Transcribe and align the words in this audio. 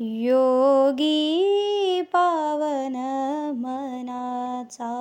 योगी 0.00 2.02
पावन 2.02 2.96
मनाचा 3.56 4.92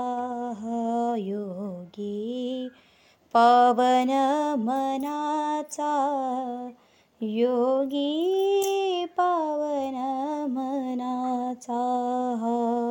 योगी 1.17 2.69
पावन 3.33 4.09
मनाचा 4.59 5.93
योगी 7.21 9.05
पावन 9.17 9.95
मनाचा 10.49 11.81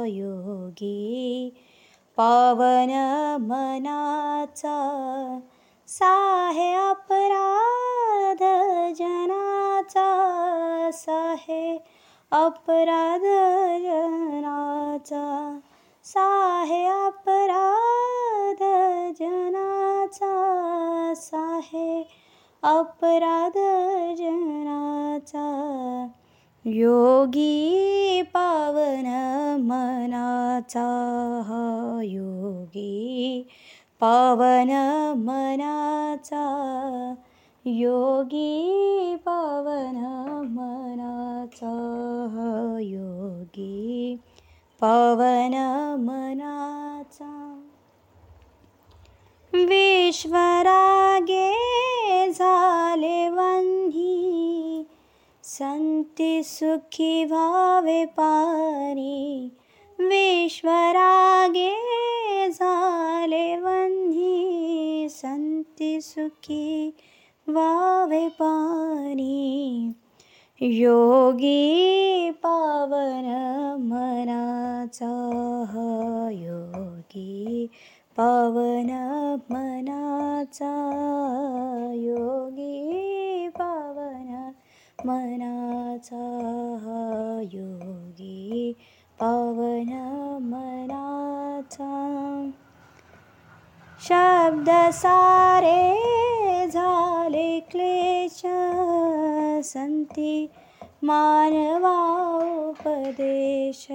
योगी 0.08 1.50
पावन 2.18 2.90
मनाचा 3.40 4.78
साहे 5.88 6.74
अपराध 6.74 8.42
जना 8.92 9.77
अपराध 12.32 13.22
जनाचा 13.82 15.58
साहे 16.04 16.84
अपराध 16.86 18.62
जनाचा 19.20 20.32
साहे 21.16 22.08
अपराध 22.62 23.58
जनाचा 24.18 25.46
योगी 26.64 28.22
पावन 28.34 29.06
मनाचा 29.60 30.88
योगी 32.04 33.46
पावन 34.00 34.70
मनाचा। 35.16 36.44
योगी 37.64 39.16
पावन 39.26 39.96
मनाचा 41.62 42.78
योगी 42.80 44.16
पावन 44.80 45.54
मनाचा 46.00 47.62
विश्वरागे 49.54 51.52
झाले 52.32 53.28
वन्ही 53.28 54.84
संती 55.44 56.42
सुखी 56.42 57.24
भावे 57.24 58.04
पारी। 58.04 59.50
विश्वरागे 59.98 61.72
झाले 62.50 63.56
वन्ही 63.56 65.08
संती 65.10 66.00
सुखी 66.00 66.94
वावे 67.48 68.28
पारी 68.28 69.92
योगी 70.60 72.30
पावन 72.42 73.26
योगी 76.32 77.66
पावन 78.16 78.90
मनाचा 79.50 80.72
योगी 81.94 83.48
पावन 83.48 84.52
योगी 87.52 88.72
पावन 89.20 89.92
मनाचा 90.42 91.92
शब्द 94.00 94.70
सारे 94.92 95.78
झाले 96.68 97.60
क्लेश 97.60 98.42
संती 99.62 100.50
मानवा 101.04 101.96
उपदेश 102.68 103.86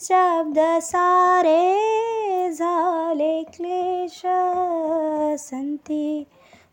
शब्द 0.00 0.58
सारे 0.82 1.76
झाले 2.52 3.42
क्लेश। 3.42 4.22
संती 5.38 6.26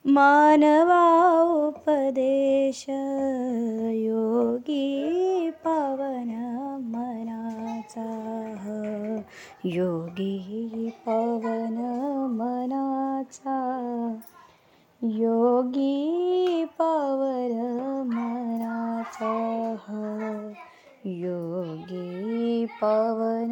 मानवा 0.06 1.04
योगी 3.92 5.50
पवन 5.50 6.34
मनाचा 6.82 8.08
योगी 9.66 10.90
पवन 11.06 11.78
मनाचा 12.32 13.58
योगी 15.04 16.66
पवन 16.80 17.52
मनाचा 18.08 19.34
योगी 21.06 22.67
पवन 22.82 23.52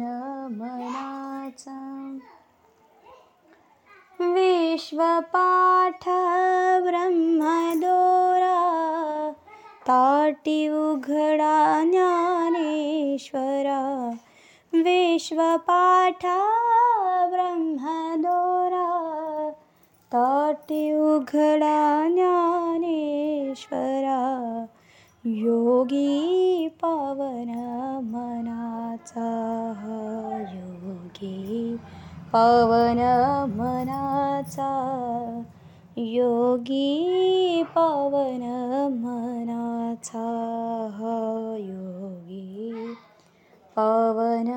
मनाचा 0.58 1.78
विश्वपाठ 4.20 6.04
ब्रह्मदोरा 6.84 8.60
ताटी 9.88 10.56
उघडा 10.68 11.56
ज्ञानेश्वरा 11.90 13.80
विश्वपाठा 14.72 16.38
ब्रह्मदोरा 17.32 18.88
ताटी 20.12 20.82
उघडा 21.10 21.76
ज्ञानेश्वरा 22.14 24.20
योगी 25.24 26.68
पावन 26.82 27.52
पवन 32.32 32.98
मनाचा 33.56 34.70
योगी 35.98 37.62
पवन 37.76 38.42
मनाचा 39.02 40.24
योगी 41.58 42.94
पवन 43.76 44.50